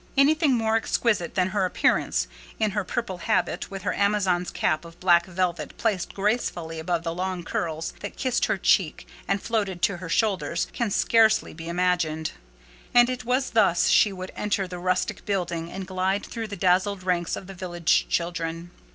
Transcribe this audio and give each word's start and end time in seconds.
Anything 0.17 0.55
more 0.55 0.77
exquisite 0.77 1.35
than 1.35 1.49
her 1.49 1.63
appearance, 1.63 2.25
in 2.57 2.71
her 2.71 2.83
purple 2.83 3.19
habit, 3.19 3.69
with 3.69 3.83
her 3.83 3.93
Amazon's 3.93 4.49
cap 4.49 4.83
of 4.83 4.99
black 4.99 5.27
velvet 5.27 5.77
placed 5.77 6.15
gracefully 6.15 6.79
above 6.79 7.03
the 7.03 7.13
long 7.13 7.43
curls 7.43 7.93
that 7.99 8.17
kissed 8.17 8.45
her 8.45 8.57
cheek 8.57 9.07
and 9.27 9.43
floated 9.43 9.83
to 9.83 9.97
her 9.97 10.09
shoulders, 10.09 10.65
can 10.73 10.89
scarcely 10.89 11.53
be 11.53 11.69
imagined: 11.69 12.31
and 12.95 13.11
it 13.11 13.25
was 13.25 13.51
thus 13.51 13.89
she 13.89 14.11
would 14.11 14.31
enter 14.35 14.67
the 14.67 14.79
rustic 14.79 15.23
building, 15.23 15.71
and 15.71 15.85
glide 15.85 16.25
through 16.25 16.47
the 16.47 16.55
dazzled 16.55 17.03
ranks 17.03 17.35
of 17.35 17.45
the 17.45 17.53
village 17.53 18.07
children. 18.09 18.71